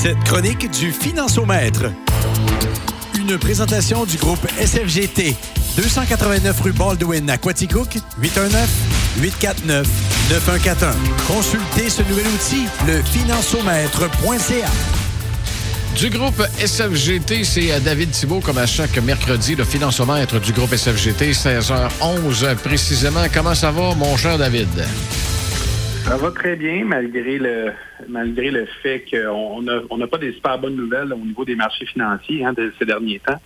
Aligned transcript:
Cette 0.00 0.22
chronique 0.22 0.70
du 0.70 0.92
Financiomètre. 0.92 1.86
Une 3.18 3.36
présentation 3.36 4.04
du 4.04 4.16
groupe 4.16 4.46
SFGT. 4.56 5.34
289 5.76 6.60
rue 6.60 6.70
Baldwin 6.70 7.28
à 7.28 7.36
Quaticook, 7.36 7.98
819-849-9141. 9.20 9.84
Consultez 11.26 11.90
ce 11.90 12.02
nouvel 12.02 12.28
outil, 12.28 12.66
le 12.86 13.02
financiomètre.ca. 13.02 14.68
Du 15.96 16.10
groupe 16.10 16.46
SFGT, 16.64 17.42
c'est 17.42 17.80
David 17.80 18.12
Thibault, 18.12 18.38
comme 18.38 18.58
à 18.58 18.66
chaque 18.66 18.96
mercredi, 18.98 19.56
le 19.56 19.64
financiomètre 19.64 20.38
du 20.38 20.52
groupe 20.52 20.76
SFGT, 20.76 21.32
16h11 21.32 22.54
précisément. 22.62 23.24
Comment 23.34 23.56
ça 23.56 23.72
va, 23.72 23.96
mon 23.96 24.16
cher 24.16 24.38
David? 24.38 24.68
Ça 26.08 26.16
va 26.16 26.30
très 26.30 26.56
bien, 26.56 26.84
malgré 26.86 27.38
le 27.38 27.72
malgré 28.08 28.50
le 28.50 28.66
fait 28.82 29.04
qu'on 29.10 29.62
n'a 29.62 29.80
on 29.90 29.98
pas 30.06 30.18
des 30.18 30.32
super 30.32 30.58
bonnes 30.58 30.76
nouvelles 30.76 31.12
au 31.12 31.18
niveau 31.18 31.44
des 31.44 31.54
marchés 31.54 31.84
financiers 31.86 32.44
hein, 32.44 32.52
de 32.54 32.72
ces 32.78 32.86
derniers 32.86 33.20
temps. 33.20 33.40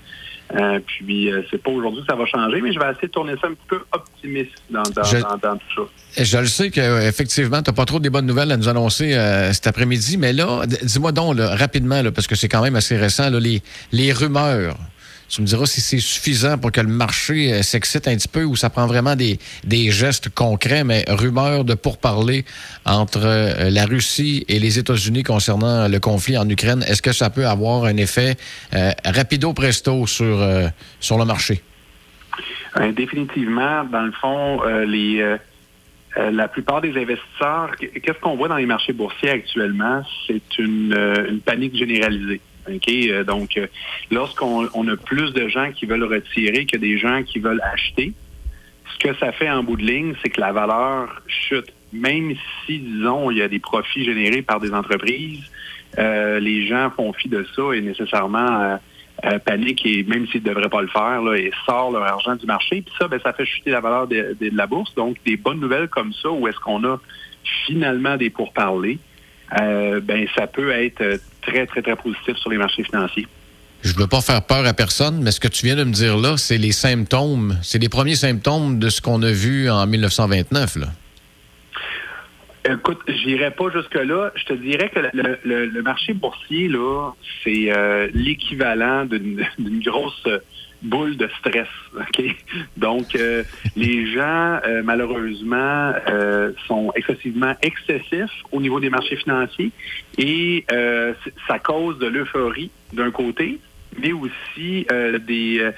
Euh, 0.54 0.78
puis, 0.86 1.32
euh, 1.32 1.42
c'est 1.50 1.62
pas 1.62 1.70
aujourd'hui 1.70 2.02
que 2.02 2.06
ça 2.08 2.14
va 2.16 2.26
changer, 2.26 2.60
mais 2.60 2.72
je 2.72 2.78
vais 2.78 2.84
essayer 2.92 3.08
de 3.08 3.12
tourner 3.12 3.32
ça 3.40 3.46
un 3.48 3.54
petit 3.54 3.66
peu 3.68 3.80
optimiste 3.92 4.50
dans, 4.70 4.82
dans, 4.82 5.02
Je- 5.02 5.16
dans- 5.18 5.36
dans 5.42 5.56
tout 5.56 5.88
ça. 6.14 6.22
Je 6.24 6.38
le 6.38 6.46
sais 6.46 6.70
qu'effectivement, 6.70 7.62
tu 7.62 7.70
n'as 7.70 7.74
pas 7.74 7.84
trop 7.86 7.98
des 7.98 8.10
bonnes 8.10 8.26
nouvelles 8.26 8.52
à 8.52 8.56
nous 8.58 8.68
annoncer 8.68 9.14
euh, 9.14 9.52
cet 9.52 9.66
après-midi, 9.66 10.18
mais 10.18 10.32
là, 10.34 10.62
dis-moi 10.66 11.10
donc 11.12 11.36
là, 11.38 11.56
rapidement, 11.56 12.02
là, 12.02 12.12
parce 12.12 12.26
que 12.26 12.34
c'est 12.34 12.48
quand 12.48 12.62
même 12.62 12.76
assez 12.76 12.96
récent, 12.96 13.30
là, 13.30 13.40
les, 13.40 13.62
les 13.92 14.12
rumeurs. 14.12 14.76
Tu 15.32 15.40
me 15.40 15.46
diras 15.46 15.64
si 15.64 15.80
c'est 15.80 15.98
suffisant 15.98 16.58
pour 16.58 16.72
que 16.72 16.82
le 16.82 16.88
marché 16.88 17.54
euh, 17.54 17.62
s'excite 17.62 18.06
un 18.06 18.16
petit 18.16 18.28
peu 18.28 18.44
ou 18.44 18.54
ça 18.54 18.68
prend 18.68 18.86
vraiment 18.86 19.16
des, 19.16 19.38
des 19.64 19.90
gestes 19.90 20.28
concrets, 20.28 20.84
mais 20.84 21.06
rumeurs 21.08 21.64
de 21.64 21.72
pourparlers 21.72 22.44
entre 22.84 23.22
euh, 23.24 23.70
la 23.70 23.86
Russie 23.86 24.44
et 24.48 24.58
les 24.58 24.78
États-Unis 24.78 25.22
concernant 25.22 25.88
le 25.88 25.98
conflit 26.00 26.36
en 26.36 26.46
Ukraine. 26.46 26.84
Est-ce 26.86 27.00
que 27.00 27.12
ça 27.12 27.30
peut 27.30 27.46
avoir 27.46 27.84
un 27.86 27.96
effet 27.96 28.36
euh, 28.74 28.90
rapido 29.06 29.54
presto 29.54 30.06
sur, 30.06 30.46
sur 31.00 31.16
le 31.16 31.24
marché? 31.24 31.62
Définitivement, 32.94 33.84
dans 33.84 34.02
le 34.02 34.12
fond, 34.12 34.62
les 34.86 35.36
la 36.16 36.48
plupart 36.48 36.82
des 36.82 36.90
investisseurs, 36.90 37.70
qu- 37.78 37.88
qu'est-ce 38.00 38.18
qu'on 38.20 38.36
voit 38.36 38.48
dans 38.48 38.56
les 38.56 38.66
marchés 38.66 38.92
boursiers 38.92 39.30
actuellement? 39.30 40.02
C'est 40.26 40.58
une 40.58 41.40
panique 41.44 41.74
généralisée. 41.74 42.40
OK? 42.68 42.88
Euh, 42.88 43.24
donc, 43.24 43.56
euh, 43.56 43.66
lorsqu'on 44.10 44.68
on 44.74 44.86
a 44.88 44.96
plus 44.96 45.32
de 45.32 45.48
gens 45.48 45.72
qui 45.72 45.86
veulent 45.86 46.04
retirer 46.04 46.64
que 46.66 46.76
des 46.76 46.98
gens 46.98 47.22
qui 47.22 47.38
veulent 47.38 47.62
acheter, 47.72 48.12
ce 48.92 48.98
que 49.08 49.14
ça 49.16 49.32
fait 49.32 49.50
en 49.50 49.62
bout 49.62 49.76
de 49.76 49.84
ligne, 49.84 50.14
c'est 50.22 50.30
que 50.30 50.40
la 50.40 50.52
valeur 50.52 51.22
chute. 51.26 51.72
Même 51.92 52.34
si, 52.64 52.78
disons, 52.78 53.30
il 53.30 53.38
y 53.38 53.42
a 53.42 53.48
des 53.48 53.58
profits 53.58 54.04
générés 54.04 54.42
par 54.42 54.60
des 54.60 54.72
entreprises, 54.72 55.42
euh, 55.98 56.40
les 56.40 56.66
gens 56.66 56.90
font 56.90 57.12
fi 57.12 57.28
de 57.28 57.46
ça 57.54 57.62
et 57.74 57.80
nécessairement 57.82 58.62
euh, 58.62 58.76
euh, 59.26 59.38
paniquent 59.38 59.84
et 59.84 60.02
même 60.04 60.26
s'ils 60.28 60.42
ne 60.42 60.48
devraient 60.48 60.70
pas 60.70 60.80
le 60.80 60.88
faire, 60.88 61.20
là, 61.20 61.34
et 61.36 61.50
sortent 61.66 61.92
leur 61.92 62.04
argent 62.04 62.34
du 62.36 62.46
marché. 62.46 62.80
Puis 62.82 62.94
ça, 62.98 63.08
ben, 63.08 63.20
ça 63.22 63.32
fait 63.34 63.44
chuter 63.44 63.70
la 63.70 63.80
valeur 63.80 64.06
de, 64.06 64.34
de- 64.40 64.48
de 64.48 64.56
la 64.56 64.66
bourse. 64.66 64.94
Donc, 64.94 65.16
des 65.26 65.36
bonnes 65.36 65.60
nouvelles 65.60 65.88
comme 65.88 66.12
ça, 66.14 66.30
où 66.30 66.48
est-ce 66.48 66.58
qu'on 66.60 66.82
a 66.84 66.98
finalement 67.66 68.16
des 68.16 68.30
pourparlers, 68.30 68.98
ben, 69.50 70.26
ça 70.34 70.46
peut 70.46 70.70
être 70.70 71.20
très, 71.42 71.66
très, 71.66 71.82
très 71.82 71.96
positif 71.96 72.36
sur 72.36 72.50
les 72.50 72.56
marchés 72.58 72.84
financiers. 72.84 73.26
Je 73.82 73.92
ne 73.94 73.98
veux 73.98 74.06
pas 74.06 74.20
faire 74.20 74.42
peur 74.46 74.64
à 74.64 74.72
personne, 74.74 75.20
mais 75.22 75.32
ce 75.32 75.40
que 75.40 75.48
tu 75.48 75.66
viens 75.66 75.74
de 75.76 75.82
me 75.84 75.92
dire 75.92 76.16
là, 76.16 76.36
c'est 76.36 76.56
les 76.58 76.70
symptômes, 76.72 77.58
c'est 77.62 77.78
les 77.80 77.88
premiers 77.88 78.14
symptômes 78.14 78.78
de 78.78 78.88
ce 78.88 79.00
qu'on 79.00 79.20
a 79.22 79.32
vu 79.32 79.68
en 79.68 79.86
1929. 79.86 80.76
Là. 80.76 80.86
Écoute, 82.64 83.00
j'irai 83.08 83.50
pas 83.50 83.64
jusque-là. 83.74 84.30
Je 84.36 84.44
te 84.44 84.52
dirais 84.52 84.88
que 84.94 85.00
le, 85.12 85.36
le- 85.44 85.66
le 85.66 85.82
marché 85.82 86.12
boursier, 86.12 86.68
là, 86.68 87.10
c'est 87.42 87.72
euh, 87.76 88.06
l'équivalent 88.14 89.04
d'une 89.04 89.44
grosse 89.84 90.28
boule 90.82 91.16
de 91.16 91.28
stress. 91.38 91.68
OK? 91.96 92.22
Donc, 92.76 93.14
euh, 93.14 93.42
les 93.76 94.06
gens, 94.12 94.60
euh, 94.66 94.82
malheureusement, 94.82 95.92
euh, 96.08 96.52
sont 96.66 96.92
excessivement 96.94 97.54
excessifs 97.62 98.42
au 98.50 98.60
niveau 98.60 98.80
des 98.80 98.90
marchés 98.90 99.16
financiers 99.16 99.70
et 100.18 100.64
euh, 100.72 101.14
ça 101.46 101.58
cause 101.58 101.98
de 101.98 102.06
l'euphorie 102.06 102.70
d'un 102.92 103.10
côté, 103.10 103.58
mais 104.00 104.12
aussi 104.12 104.86
euh, 104.90 105.18
des, 105.18 105.70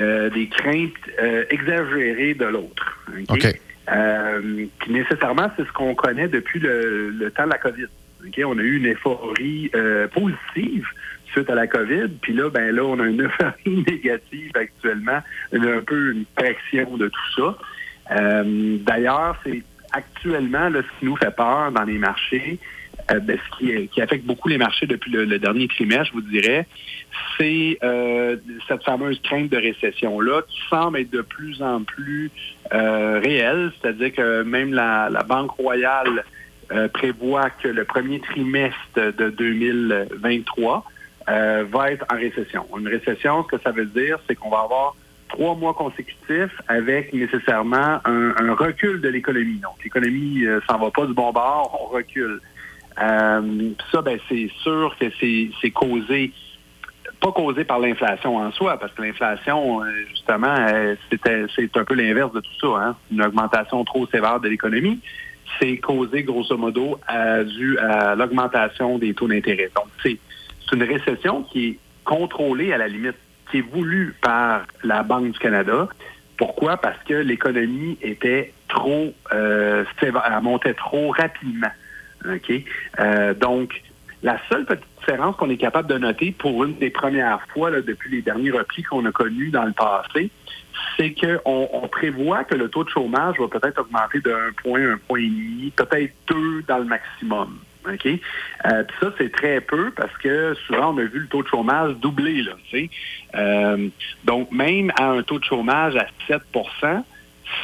euh, 0.00 0.30
des 0.30 0.48
craintes 0.48 0.92
euh, 1.20 1.44
exagérées 1.50 2.34
de 2.34 2.44
l'autre. 2.44 2.98
OK? 3.28 3.36
OK. 3.44 3.60
Euh, 3.90 4.66
puis 4.78 4.92
nécessairement, 4.92 5.50
c'est 5.56 5.66
ce 5.66 5.72
qu'on 5.72 5.94
connaît 5.94 6.28
depuis 6.28 6.60
le, 6.60 7.10
le 7.10 7.30
temps 7.30 7.44
de 7.44 7.50
la 7.50 7.58
COVID. 7.58 7.86
OK? 8.26 8.40
On 8.44 8.58
a 8.58 8.62
eu 8.62 8.76
une 8.76 8.92
euphorie 8.92 9.70
euh, 9.74 10.06
positive 10.08 10.86
suite 11.32 11.48
à 11.48 11.54
la 11.54 11.66
COVID, 11.66 12.08
puis 12.20 12.34
là, 12.34 12.50
ben 12.50 12.74
là, 12.74 12.84
on 12.84 12.98
a 13.00 13.06
une 13.06 13.22
euphorie 13.22 13.84
négative 13.88 14.50
actuellement, 14.54 15.20
une- 15.52 15.66
un 15.66 15.80
peu 15.80 16.12
une 16.12 16.24
correction 16.36 16.96
de 16.96 17.08
tout 17.08 17.32
ça. 17.36 17.58
Euh, 18.10 18.76
D'ailleurs, 18.80 19.36
c'est 19.44 19.62
actuellement 19.92 20.68
là, 20.68 20.80
ce 20.82 20.98
qui 21.00 21.06
nous 21.06 21.16
fait 21.16 21.34
peur 21.34 21.72
dans 21.72 21.84
les 21.84 21.98
marchés, 21.98 22.58
euh, 23.10 23.18
ben, 23.20 23.38
ce 23.38 23.58
qui, 23.58 23.88
qui 23.88 24.02
affecte 24.02 24.24
beaucoup 24.26 24.48
les 24.48 24.58
marchés 24.58 24.86
depuis 24.86 25.10
le, 25.10 25.24
le 25.24 25.38
dernier 25.38 25.68
trimestre, 25.68 26.06
je 26.08 26.12
vous 26.12 26.20
dirais, 26.20 26.66
c'est 27.38 27.78
euh, 27.82 28.36
cette 28.68 28.84
fameuse 28.84 29.20
crainte 29.22 29.48
de 29.50 29.56
récession-là 29.56 30.42
qui 30.48 30.60
semble 30.68 30.98
être 30.98 31.10
de 31.10 31.22
plus 31.22 31.62
en 31.62 31.82
plus 31.82 32.30
euh, 32.74 33.20
réelle, 33.24 33.72
c'est-à-dire 33.80 34.12
que 34.12 34.42
même 34.42 34.72
la, 34.74 35.08
la 35.10 35.22
Banque 35.22 35.52
royale 35.52 36.24
euh, 36.72 36.88
prévoit 36.88 37.50
que 37.50 37.68
le 37.68 37.84
premier 37.84 38.20
trimestre 38.20 38.76
de 38.94 39.30
2023 39.30 40.84
euh, 41.28 41.64
va 41.70 41.92
être 41.92 42.04
en 42.12 42.16
récession. 42.16 42.66
Une 42.76 42.88
récession, 42.88 43.44
ce 43.44 43.56
que 43.56 43.62
ça 43.62 43.70
veut 43.70 43.86
dire, 43.86 44.18
c'est 44.26 44.34
qu'on 44.34 44.50
va 44.50 44.60
avoir 44.60 44.96
trois 45.28 45.54
mois 45.54 45.72
consécutifs 45.72 46.60
avec 46.68 47.12
nécessairement 47.12 48.00
un, 48.04 48.54
recul 48.54 49.00
de 49.00 49.08
l'économie. 49.08 49.58
Donc, 49.58 49.74
l'économie 49.84 50.44
euh, 50.44 50.60
s'en 50.68 50.78
va 50.78 50.90
pas 50.90 51.06
du 51.06 51.14
bon 51.14 51.32
bord, 51.32 51.78
on 51.80 51.94
recule. 51.94 52.40
Euh, 53.00 53.70
ça, 53.92 54.02
ben, 54.02 54.18
c'est 54.28 54.50
sûr 54.62 54.96
que 54.98 55.06
c'est 55.20 55.70
causé 55.70 56.32
pas 57.20 57.30
causé 57.30 57.62
par 57.62 57.78
l'inflation 57.78 58.38
en 58.38 58.50
soi, 58.50 58.78
parce 58.80 58.92
que 58.94 59.02
l'inflation, 59.02 59.80
justement, 60.08 60.56
c'est 61.08 61.76
un 61.76 61.84
peu 61.84 61.94
l'inverse 61.94 62.32
de 62.32 62.40
tout 62.40 62.54
ça. 62.60 62.66
Hein? 62.82 62.96
Une 63.12 63.22
augmentation 63.22 63.84
trop 63.84 64.08
sévère 64.08 64.40
de 64.40 64.48
l'économie, 64.48 64.98
c'est 65.60 65.76
causé 65.78 66.22
grosso 66.22 66.56
modo 66.56 66.98
à, 67.06 67.44
dû 67.44 67.76
l'augmentation 68.16 68.98
des 68.98 69.14
taux 69.14 69.28
d'intérêt. 69.28 69.70
Donc, 69.74 69.86
c'est 70.02 70.18
une 70.72 70.82
récession 70.82 71.42
qui 71.42 71.66
est 71.68 71.78
contrôlée 72.04 72.72
à 72.72 72.78
la 72.78 72.88
limite, 72.88 73.16
qui 73.50 73.58
est 73.58 73.60
voulue 73.72 74.14
par 74.20 74.62
la 74.82 75.02
Banque 75.02 75.32
du 75.32 75.38
Canada. 75.38 75.88
Pourquoi? 76.36 76.76
Parce 76.76 76.98
que 77.04 77.14
l'économie 77.14 77.98
était 78.02 78.52
trop 78.68 79.12
euh, 79.32 79.84
montait 80.42 80.74
trop 80.74 81.10
rapidement. 81.10 81.70
OK? 82.24 82.52
Euh, 82.98 83.34
donc, 83.34 83.82
la 84.22 84.38
seule 84.48 84.64
petite 84.64 84.86
différence 84.98 85.36
qu'on 85.36 85.50
est 85.50 85.56
capable 85.56 85.88
de 85.88 85.98
noter 85.98 86.32
pour 86.32 86.64
une 86.64 86.76
des 86.78 86.90
premières 86.90 87.40
fois 87.52 87.70
depuis 87.70 88.10
les 88.10 88.22
derniers 88.22 88.52
replis 88.52 88.82
qu'on 88.82 89.04
a 89.04 89.12
connus 89.12 89.50
dans 89.50 89.64
le 89.64 89.72
passé, 89.72 90.30
c'est 90.96 91.12
qu'on 91.14 91.68
on 91.72 91.88
prévoit 91.88 92.44
que 92.44 92.54
le 92.54 92.68
taux 92.68 92.84
de 92.84 92.90
chômage 92.90 93.36
va 93.38 93.48
peut-être 93.48 93.80
augmenter 93.80 94.20
d'un 94.20 94.52
point, 94.62 94.92
un 94.92 94.98
point 95.08 95.20
et 95.20 95.26
demi, 95.26 95.72
peut-être 95.76 96.12
deux 96.28 96.62
dans 96.68 96.78
le 96.78 96.84
maximum. 96.84 97.58
OK? 97.84 98.06
Euh, 98.06 98.84
Puis 98.84 98.96
ça, 99.00 99.12
c'est 99.18 99.32
très 99.32 99.60
peu 99.60 99.90
parce 99.90 100.16
que 100.18 100.54
souvent, 100.66 100.94
on 100.94 100.98
a 100.98 101.02
vu 101.02 101.18
le 101.20 101.26
taux 101.26 101.42
de 101.42 101.48
chômage 101.48 101.94
doubler. 101.96 102.42
Là. 102.42 102.52
Euh, 103.34 103.88
donc, 104.24 104.52
même 104.52 104.92
à 104.96 105.06
un 105.10 105.22
taux 105.22 105.38
de 105.38 105.44
chômage 105.44 105.96
à 105.96 106.06
7% 106.28 107.02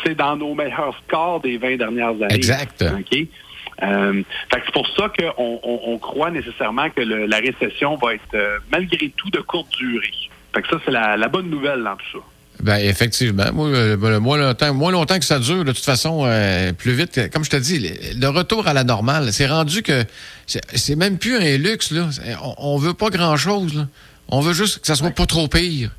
c'est 0.05 0.15
dans 0.15 0.37
nos 0.37 0.55
meilleurs 0.55 0.95
scores 1.07 1.41
des 1.41 1.57
20 1.57 1.77
dernières 1.77 2.09
années. 2.11 2.35
Exact. 2.35 2.85
OK? 2.99 3.27
Euh, 3.83 4.23
fait 4.53 4.61
que 4.61 4.67
c'est 4.67 4.73
pour 4.73 4.87
ça 4.89 5.09
qu'on 5.09 5.61
on, 5.63 5.81
on 5.87 5.99
croit 5.99 6.31
nécessairement 6.31 6.91
que 6.91 7.01
le- 7.01 7.25
la 7.27 7.39
récession 7.39 7.95
va 7.97 8.15
être 8.15 8.35
euh, 8.35 8.59
malgré 8.71 9.09
tout 9.17 9.31
de 9.31 9.39
courte 9.41 9.71
durée. 9.79 10.11
Fait 10.55 10.63
que 10.63 10.69
ça, 10.69 10.79
c'est 10.85 10.91
la, 10.91 11.17
la 11.17 11.29
bonne 11.29 11.49
nouvelle 11.49 11.83
dans 11.85 11.97
tout 11.97 12.19
ça. 12.19 12.19
Ben, 12.63 12.79
effectivement. 12.79 13.45
Moi, 13.53 13.69
euh, 13.69 13.97
ben, 13.97 14.19
moins, 14.19 14.37
longtemps, 14.37 14.75
moins 14.75 14.91
longtemps 14.91 15.19
que 15.19 15.25
ça 15.25 15.39
dure, 15.39 15.65
de 15.65 15.73
toute 15.73 15.85
façon, 15.85 16.25
euh, 16.27 16.73
plus 16.73 16.93
vite. 16.93 17.31
Comme 17.33 17.45
je 17.45 17.51
te 17.51 17.57
dis, 17.57 17.79
le, 17.79 18.21
le 18.21 18.29
retour 18.29 18.67
à 18.67 18.73
la 18.73 18.83
normale, 18.85 19.33
c'est 19.33 19.47
rendu 19.47 19.83
que 19.83 20.05
c'est 20.47 20.97
même 20.97 21.19
plus 21.19 21.37
un 21.37 21.57
luxe. 21.57 21.93
Là. 21.93 22.09
On, 22.43 22.75
on 22.75 22.79
veut 22.79 22.95
pas 22.95 23.11
grand-chose. 23.11 23.75
là. 23.75 23.87
On 24.29 24.41
veut 24.41 24.53
juste 24.53 24.81
que 24.81 24.87
ça 24.87 24.95
soit 24.97 25.11
pas 25.11 25.27
trop 25.27 25.47
pire. 25.49 25.91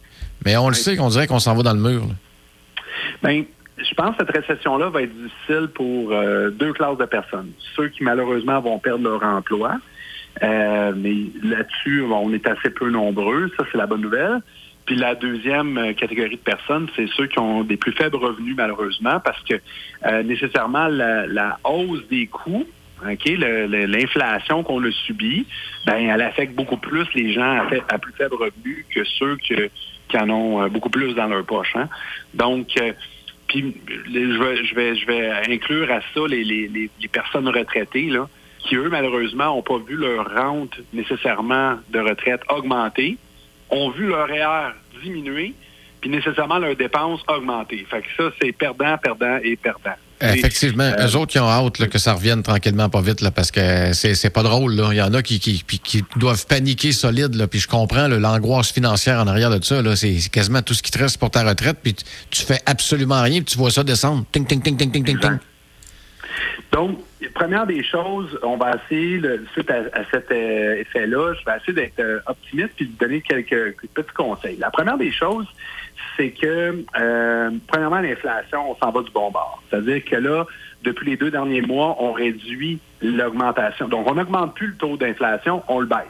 Mais 0.46 0.56
on 0.58 0.70
le 0.70 0.76
sait 0.76 0.96
qu'on 0.96 1.10
dirait 1.10 1.28
qu'on 1.28 1.40
s'en 1.40 1.56
va 1.56 1.64
dans 1.64 1.74
le 1.74 1.80
mur. 1.82 2.02
là. 2.02 2.14
Ben, 3.24 3.44
je 3.78 3.94
pense 3.96 4.16
que 4.18 4.26
cette 4.26 4.36
récession-là 4.46 4.90
va 4.90 5.02
être 5.04 5.14
difficile 5.16 5.70
pour 5.74 6.12
euh, 6.12 6.50
deux 6.50 6.74
classes 6.74 6.98
de 6.98 7.06
personnes. 7.06 7.52
Ceux 7.76 7.88
qui, 7.90 8.04
malheureusement, 8.04 8.60
vont 8.60 8.80
perdre 8.80 9.04
leur 9.04 9.24
emploi. 9.24 9.78
Euh, 10.44 10.94
mais 10.96 11.16
là-dessus, 11.44 12.04
on 12.04 12.34
est 12.34 12.46
assez 12.48 12.70
peu 12.70 12.90
nombreux. 12.90 13.50
Ça, 13.58 13.66
c'est 13.72 13.78
la 13.78 13.88
bonne 13.88 14.02
nouvelle. 14.02 14.42
Puis 14.90 14.98
la 14.98 15.14
deuxième 15.14 15.78
euh, 15.78 15.94
catégorie 15.94 16.38
de 16.38 16.42
personnes, 16.42 16.90
c'est 16.96 17.06
ceux 17.16 17.28
qui 17.28 17.38
ont 17.38 17.64
des 17.64 17.78
plus 17.78 17.92
faibles 17.92 18.16
revenus, 18.16 18.56
malheureusement, 18.58 19.20
parce 19.20 19.40
que 19.44 19.54
euh, 20.08 20.24
nécessairement, 20.24 20.88
la, 20.88 21.28
la 21.28 21.60
hausse 21.64 22.08
des 22.10 22.26
coûts 22.26 22.68
OK, 23.06 23.30
l'inflation 23.38 24.64
qu'on 24.64 24.84
a 24.84 24.92
subie, 24.92 25.46
ben, 25.86 26.10
elle 26.10 26.24
affecte 26.24 26.56
beaucoup 26.56 26.78
plus 26.78 27.06
les 27.14 27.32
gens 27.32 27.68
à, 27.88 28.00
plus 28.00 28.14
faible 28.14 28.34
revenu 28.34 28.84
que 28.90 29.04
ceux 29.04 29.38
qui 29.38 30.18
en 30.18 30.30
ont 30.32 30.68
beaucoup 30.70 30.90
plus 30.90 31.14
dans 31.14 31.28
leur 31.28 31.46
poche. 31.46 31.76
Hein. 31.76 31.88
Donc, 32.34 32.74
puis 33.48 33.76
je 34.12 34.74
vais, 34.76 34.96
je 34.96 35.06
vais, 35.06 35.32
inclure 35.54 35.92
à 35.92 36.02
ça 36.14 36.22
les, 36.28 36.90
personnes 37.12 37.48
retraitées, 37.48 38.10
là, 38.10 38.28
qui, 38.58 38.76
eux, 38.76 38.90
malheureusement, 38.90 39.56
n'ont 39.56 39.62
pas 39.62 39.78
vu 39.78 39.96
leur 39.96 40.36
rente 40.36 40.76
nécessairement 40.92 41.76
de 41.92 42.00
retraite 42.00 42.42
augmenter, 42.50 43.18
ont 43.72 43.92
vu 43.92 44.08
leur 44.08 44.28
REER 44.28 44.74
diminuer, 45.04 45.54
puis 46.02 46.10
nécessairement 46.10 46.60
leurs 46.60 46.76
dépenses 46.76 47.22
augmenter. 47.28 47.86
Fait 47.90 48.02
que 48.02 48.08
ça, 48.18 48.32
c'est 48.42 48.52
perdant, 48.52 48.98
perdant 48.98 49.38
et 49.44 49.56
perdant. 49.56 49.96
Effectivement. 50.22 50.84
Euh, 50.84 51.08
Eux 51.08 51.16
autres, 51.16 51.32
qui 51.32 51.40
ont 51.40 51.50
hâte 51.50 51.88
que 51.88 51.98
ça 51.98 52.14
revienne 52.14 52.44
tranquillement, 52.44 52.90
pas 52.90 53.02
vite, 53.02 53.22
là, 53.22 53.32
parce 53.32 53.52
que 53.52 53.94
c'est 53.94 54.30
pas 54.30 54.44
drôle. 54.44 54.76
Là. 54.76 54.90
Il 54.92 54.98
y 54.98 55.02
en 55.02 55.14
a 55.14 55.22
qui, 55.22 55.40
qui, 55.40 55.64
qui 55.64 56.04
doivent 56.18 56.46
paniquer 56.46 56.92
solide. 56.92 57.36
Là, 57.36 57.48
puis 57.48 57.60
je 57.60 57.68
comprends 57.68 58.08
l'angoisse 58.08 58.72
financière 58.72 59.20
en 59.20 59.28
arrière 59.28 59.50
de 59.50 59.64
ça. 59.64 59.82
C'est 59.96 60.30
quasiment 60.30 60.62
tout 60.62 60.74
ce 60.74 60.84
qui 60.84 60.92
te 60.92 61.00
reste 61.00 61.18
pour 61.18 61.32
ta 61.32 61.44
retraite. 61.44 61.78
Puis 61.82 61.96
tu, 62.30 62.44
fais 62.44 62.60
absolument 62.66 63.22
rien. 63.22 63.42
Puis 63.42 63.54
tu 63.54 63.58
vois 63.58 63.72
ça 63.72 63.84
descendre. 63.84 64.26
Ting, 64.32 64.46
ting, 64.46 64.62
ting, 64.62 64.76
ting, 64.76 64.92
ting, 64.92 65.04
ting, 65.06 65.20
ting. 65.20 65.38
Donc, 66.72 67.00
première 67.34 67.66
des 67.66 67.84
choses, 67.84 68.38
on 68.44 68.58
va 68.58 68.74
essayer, 68.76 69.22
suite 69.54 69.72
à, 69.72 69.84
cet 70.12 70.32
euh, 70.32 70.76
effet-là, 70.76 71.34
je 71.34 71.46
vais 71.46 71.58
essayer 71.58 71.74
d'être 71.74 72.00
euh, 72.00 72.20
optimiste 72.28 72.72
puis 72.76 72.88
de 72.88 72.98
donner 72.98 73.22
quelques 73.22 73.76
petits 73.94 74.14
conseils. 74.14 74.58
La 74.58 74.70
première 74.70 74.98
des 74.98 75.12
choses, 75.12 75.48
c'est 76.16 76.32
que, 76.32 76.84
euh, 77.00 77.52
premièrement, 77.68 78.00
l'inflation, 78.00 78.72
on 78.72 78.76
s'en 78.76 78.92
va 78.92 79.02
du 79.02 79.12
bon 79.12 79.32
bord. 79.32 79.62
C'est-à-dire 79.70 80.04
que 80.06 80.16
là, 80.16 80.46
depuis 80.84 81.12
les 81.12 81.18
deux 81.18 81.32
derniers 81.32 81.62
mois, 81.62 81.98
on 82.00 82.14
réduit 82.14 82.80
l'augmentation. 83.02 83.88
Donc, 83.88 84.10
on 84.10 84.16
n'augmente 84.16 84.54
plus 84.56 84.68
le 84.68 84.76
taux 84.76 84.98
d'inflation, 84.98 85.64
on 85.68 85.80
le 85.80 85.88
baisse. 85.88 86.06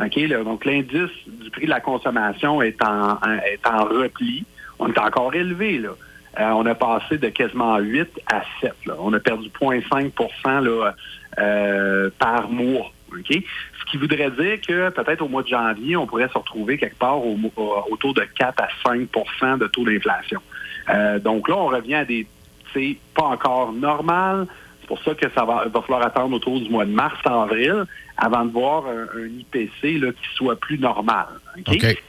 OK? 0.00 0.44
donc, 0.44 0.64
l'indice 0.64 1.10
du 1.26 1.50
prix 1.50 1.64
de 1.64 1.70
la 1.70 1.80
consommation 1.80 2.62
est 2.62 2.80
en, 2.84 3.18
est 3.44 3.66
en 3.66 3.84
repli. 3.84 4.44
On 4.78 4.88
est 4.92 4.98
encore 4.98 5.34
élevé, 5.34 5.78
là. 5.78 5.90
Euh, 6.38 6.50
on 6.50 6.66
a 6.66 6.74
passé 6.74 7.18
de 7.18 7.28
quasiment 7.28 7.78
8 7.78 8.08
à 8.30 8.42
7. 8.60 8.74
Là. 8.86 8.94
On 8.98 9.12
a 9.12 9.20
perdu 9.20 9.48
0,5 9.48 10.64
là, 10.64 10.94
euh, 11.38 12.10
par 12.18 12.48
mois. 12.48 12.92
Ce 13.10 13.90
qui 13.90 13.96
voudrait 13.96 14.30
dire 14.30 14.60
que 14.60 14.90
peut-être 14.90 15.22
au 15.22 15.28
mois 15.28 15.42
de 15.42 15.48
janvier, 15.48 15.96
on 15.96 16.06
pourrait 16.06 16.28
se 16.28 16.36
retrouver 16.36 16.76
quelque 16.76 16.98
part 16.98 17.18
autour 17.24 18.14
de 18.14 18.22
4 18.22 18.62
à 18.62 18.68
5% 18.86 19.58
de 19.58 19.66
taux 19.66 19.84
d'inflation. 19.84 20.42
Euh, 20.90 21.18
donc 21.18 21.48
là, 21.48 21.56
on 21.56 21.66
revient 21.66 21.94
à 21.94 22.04
des, 22.04 22.26
c'est 22.74 22.98
pas 23.14 23.24
encore 23.24 23.72
normal. 23.72 24.46
C'est 24.88 24.94
pour 24.94 25.02
ça 25.02 25.14
que 25.14 25.30
ça 25.34 25.44
va, 25.44 25.66
va 25.66 25.82
falloir 25.82 26.02
attendre 26.02 26.34
autour 26.34 26.60
du 26.60 26.70
mois 26.70 26.86
de 26.86 26.90
mars, 26.90 27.18
avril, 27.24 27.84
avant 28.16 28.44
de 28.46 28.52
voir 28.52 28.84
un, 28.86 29.26
IPC 29.26 30.00
là, 30.00 30.12
qui 30.12 30.34
soit 30.34 30.58
plus 30.58 30.78
normal. 30.78 31.26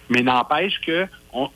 Mais 0.09 0.21
n'empêche 0.21 0.79
que 0.79 1.05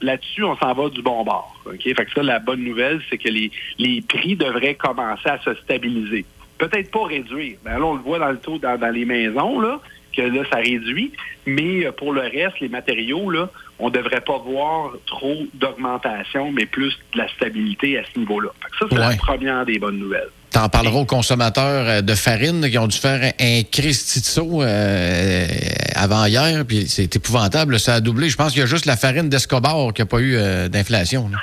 là-dessus, 0.02 0.44
on 0.44 0.58
s'en 0.58 0.74
va 0.74 0.90
du 0.90 1.02
bon 1.02 1.24
bord. 1.24 1.56
Fait 1.82 1.94
que 1.94 2.12
ça, 2.14 2.24
la 2.24 2.40
bonne 2.40 2.64
nouvelle, 2.64 3.02
c'est 3.10 3.18
que 3.18 3.30
les, 3.30 3.52
les 3.80 4.02
prix 4.02 4.36
devraient 4.36 4.76
commencer 4.76 5.30
à 5.30 5.40
se 5.40 5.54
stabiliser 5.56 6.26
peut-être 6.58 6.92
pas 6.92 7.06
réduire. 7.06 7.58
Ben 7.64 7.78
là, 7.78 7.86
on 7.86 7.96
le 7.96 8.02
voit 8.02 8.20
dans 8.20 8.32
le 8.32 8.38
taux 8.38 8.58
dans, 8.58 8.94
les 8.94 9.06
maisons, 9.06 9.60
là, 9.60 9.80
que 10.16 10.22
là, 10.22 10.44
ça 10.52 10.58
réduit. 10.58 11.12
Mais 11.46 11.86
euh, 11.86 11.92
pour 11.92 12.14
le 12.14 12.22
reste, 12.22 12.60
les 12.60 12.70
matériaux, 12.70 13.30
là, 13.30 13.50
on 13.80 13.88
ne 13.90 13.94
devrait 13.94 14.22
pas 14.22 14.38
voir 14.38 14.94
trop 15.06 15.44
d'augmentation, 15.54 16.52
mais 16.52 16.66
plus 16.66 16.98
de 17.14 17.18
la 17.18 17.28
stabilité 17.30 17.98
à 17.98 18.04
ce 18.06 18.20
niveau-là. 18.20 18.50
Ça, 18.80 18.86
c'est 18.90 18.98
la 18.98 19.16
première 19.16 19.66
des 19.66 19.80
bonnes 19.80 19.98
nouvelles. 19.98 20.30
Tu 20.54 20.60
en 20.60 20.70
parleras 20.70 21.00
aux 21.00 21.06
consommateurs 21.06 21.88
euh, 21.88 22.02
de 22.02 22.14
farine 22.14 22.70
qui 22.70 22.78
ont 22.78 22.88
dû 22.88 22.98
faire 22.98 23.34
un 23.40 23.64
cristitso 23.64 24.62
euh, 24.62 25.48
avant 25.96 26.26
hier, 26.26 26.64
puis 26.66 26.88
c'est 26.88 27.16
épouvantable, 27.16 27.80
ça 27.80 27.96
a 27.96 28.00
doublé. 28.00 28.30
Je 28.30 28.38
pense 28.38 28.52
qu'il 28.52 28.60
y 28.60 28.64
a 28.64 28.68
juste 28.68 28.86
la 28.86 28.96
farine 28.96 29.30
d'Escobar 29.30 29.92
qui 29.94 30.02
n'a 30.02 30.06
pas 30.06 30.20
eu 30.20 30.38
d'inflation. 30.70 31.32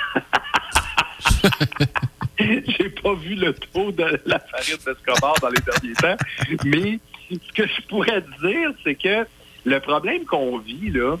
J'ai 2.39 2.89
pas 2.89 3.13
vu 3.15 3.35
le 3.35 3.53
taux 3.53 3.91
de 3.91 4.19
la 4.25 4.39
farine 4.39 4.77
d'Escobar 4.85 5.35
dans 5.41 5.49
les 5.49 5.61
derniers 5.61 5.93
temps. 5.95 6.17
Mais 6.65 6.99
ce 7.31 7.53
que 7.53 7.67
je 7.67 7.81
pourrais 7.87 8.23
dire, 8.41 8.71
c'est 8.83 8.95
que 8.95 9.27
le 9.65 9.79
problème 9.79 10.25
qu'on 10.25 10.57
vit, 10.57 10.89
là, 10.89 11.17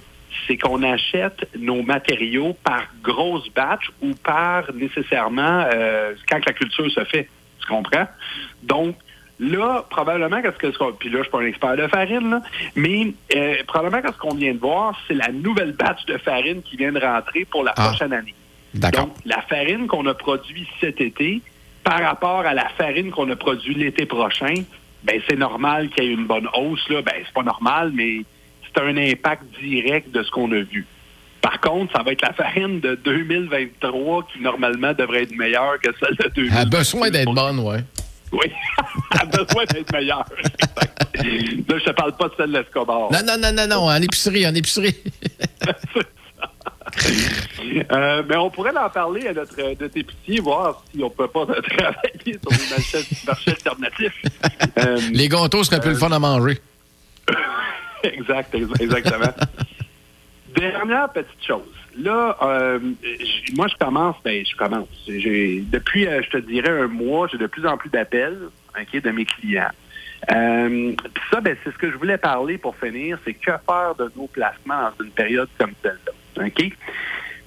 c'est 0.47 0.57
qu'on 0.57 0.81
achète 0.83 1.47
nos 1.57 1.83
matériaux 1.83 2.55
par 2.63 2.83
grosse 3.03 3.49
batch 3.53 3.91
ou 4.01 4.13
par 4.15 4.73
nécessairement 4.73 5.65
euh, 5.73 6.13
quand 6.29 6.43
la 6.45 6.53
culture 6.53 6.89
se 6.91 7.03
fait. 7.05 7.29
Tu 7.61 7.67
comprends? 7.67 8.07
Donc, 8.63 8.95
là, 9.39 9.85
probablement, 9.89 10.41
qu'est-ce 10.41 10.57
que 10.57 10.91
puis 10.93 11.09
là, 11.09 11.17
je 11.17 11.23
suis 11.23 11.31
pas 11.31 11.41
un 11.41 11.45
expert 11.45 11.75
de 11.75 11.87
farine, 11.87 12.29
là, 12.29 12.41
mais 12.75 13.13
euh, 13.35 13.55
probablement 13.67 14.01
qu'est-ce 14.01 14.17
qu'on 14.17 14.35
vient 14.35 14.53
de 14.53 14.59
voir, 14.59 14.97
c'est 15.07 15.13
la 15.13 15.29
nouvelle 15.29 15.73
batch 15.73 16.05
de 16.05 16.17
farine 16.17 16.61
qui 16.61 16.77
vient 16.77 16.91
de 16.91 16.99
rentrer 16.99 17.45
pour 17.45 17.63
la 17.63 17.73
ah. 17.75 17.87
prochaine 17.87 18.13
année. 18.13 18.35
Donc, 18.73 19.11
la 19.25 19.41
farine 19.41 19.87
qu'on 19.87 20.05
a 20.05 20.13
produite 20.13 20.69
cet 20.79 21.01
été, 21.01 21.41
par 21.83 21.99
rapport 21.99 22.41
à 22.41 22.53
la 22.53 22.69
farine 22.69 23.11
qu'on 23.11 23.29
a 23.29 23.35
produite 23.35 23.77
l'été 23.77 24.05
prochain, 24.05 24.53
ben 25.03 25.19
c'est 25.27 25.35
normal 25.35 25.89
qu'il 25.89 26.03
y 26.03 26.07
ait 26.07 26.13
une 26.13 26.27
bonne 26.27 26.47
hausse. 26.53 26.87
Là. 26.89 27.01
Ben, 27.01 27.13
c'est 27.25 27.33
pas 27.33 27.43
normal, 27.43 27.91
mais 27.93 28.21
c'est 28.63 28.81
un 28.81 28.95
impact 28.95 29.43
direct 29.59 30.11
de 30.11 30.23
ce 30.23 30.31
qu'on 30.31 30.51
a 30.51 30.59
vu. 30.61 30.85
Par 31.41 31.59
contre, 31.59 31.91
ça 31.95 32.03
va 32.03 32.11
être 32.11 32.21
la 32.21 32.33
farine 32.33 32.79
de 32.79 32.95
2023 32.95 34.27
qui, 34.31 34.41
normalement, 34.41 34.93
devrait 34.93 35.23
être 35.23 35.35
meilleure 35.35 35.79
que 35.81 35.89
celle 35.99 36.15
de 36.15 36.29
2023. 36.35 36.61
Elle 36.61 36.61
a 36.61 36.65
besoin 36.65 37.09
d'être 37.09 37.33
bonne, 37.33 37.59
oui. 37.59 37.77
Oui, 38.31 38.51
elle 39.11 39.19
a 39.21 39.25
besoin 39.25 39.65
d'être 39.65 39.91
meilleure. 39.91 40.25
Là, 41.15 41.23
je 41.23 41.83
te 41.83 41.91
parle 41.91 42.15
pas 42.15 42.29
de 42.29 42.33
celle 42.37 42.51
de 42.51 42.57
l'Escobar. 42.59 43.11
Non, 43.11 43.19
non, 43.25 43.37
non, 43.37 43.51
non, 43.53 43.67
non, 43.67 43.89
en 43.89 44.01
épicerie, 44.01 44.47
en 44.47 44.55
épicerie. 44.55 44.95
Euh, 47.91 48.23
mais 48.27 48.35
on 48.35 48.49
pourrait 48.49 48.75
en 48.75 48.89
parler 48.89 49.27
à 49.27 49.33
notre, 49.33 49.55
notre 49.55 49.97
épicier, 49.97 50.41
voir 50.41 50.83
si 50.93 51.01
on 51.01 51.09
peut 51.09 51.27
pas 51.27 51.45
travailler 51.45 52.37
sur 52.41 52.51
des 52.51 53.05
marchés, 53.25 53.51
alternatifs. 53.51 54.21
Euh, 54.77 54.99
Les 55.13 55.29
gâteaux 55.29 55.63
seraient 55.63 55.79
plus 55.79 55.91
le 55.91 55.97
fun 55.97 56.11
à 56.11 56.19
manger. 56.19 56.59
exact, 58.03 58.55
exactement. 58.79 59.31
Dernière 60.61 61.09
petite 61.09 61.43
chose. 61.43 61.73
Là, 61.97 62.37
euh, 62.43 62.79
moi, 63.55 63.67
je 63.67 63.75
commence, 63.83 64.15
ben, 64.23 64.45
je 64.45 64.55
commence. 64.55 64.87
depuis, 65.07 66.03
je 66.03 66.29
te 66.29 66.37
dirais, 66.37 66.69
un 66.69 66.87
mois, 66.87 67.27
j'ai 67.31 67.39
de 67.39 67.47
plus 67.47 67.65
en 67.65 67.77
plus 67.77 67.89
d'appels 67.89 68.37
de 68.93 69.09
mes 69.09 69.25
clients. 69.25 69.71
Puis 70.27 71.23
ça, 71.31 71.41
ben, 71.41 71.57
c'est 71.63 71.71
ce 71.71 71.77
que 71.79 71.89
je 71.89 71.95
voulais 71.97 72.19
parler 72.19 72.59
pour 72.59 72.75
finir, 72.75 73.17
c'est 73.25 73.33
que 73.33 73.51
faire 73.65 73.95
de 73.97 74.11
nos 74.15 74.27
placements 74.27 74.91
dans 74.99 75.03
une 75.03 75.11
période 75.11 75.49
comme 75.57 75.73
celle-là. 75.81 76.45
OK? 76.45 76.71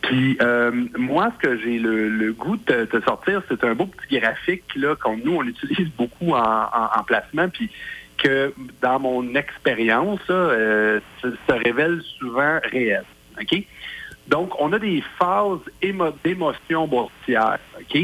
Puis 0.03 0.37
euh, 0.43 0.71
moi, 0.99 1.33
ce 1.37 1.49
que 1.49 1.59
j'ai 1.59 1.79
le, 1.79 2.33
goût 2.33 2.57
de 2.57 2.85
te 2.85 3.01
sortir, 3.03 3.43
c'est 3.49 3.65
un 3.65 3.75
beau 3.75 3.87
petit 3.87 4.19
graphique 4.19 4.65
là 4.77 4.97
qu'on 4.97 5.17
nous 5.17 5.37
on 5.37 5.45
utilise 5.45 5.89
beaucoup 5.97 6.33
en, 6.33 7.05
placement, 7.07 7.49
puis 7.49 7.71
que 8.19 8.53
dans 8.81 8.99
mon 8.99 9.35
expérience, 9.35 10.21
euh, 10.31 11.01
se, 11.23 11.53
révèle 11.53 12.01
souvent 12.19 12.59
réel. 12.71 13.05
OK? 13.41 13.65
Donc, 14.29 14.59
on 14.59 14.73
a 14.73 14.79
des 14.79 15.03
phases 15.19 15.61
d'émotion 16.25 16.87
boursière. 16.87 17.59
OK? 17.79 17.99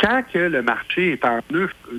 Quand 0.00 0.22
que 0.32 0.38
le 0.38 0.62
marché 0.62 1.12
est 1.12 1.24
en 1.24 1.40